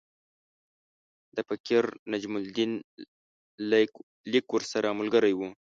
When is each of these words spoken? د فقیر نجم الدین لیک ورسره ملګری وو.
د 1.35 1.37
فقیر 1.49 1.83
نجم 2.11 2.33
الدین 2.41 2.71
لیک 4.33 4.47
ورسره 4.53 4.89
ملګری 4.99 5.33
وو. 5.35 5.47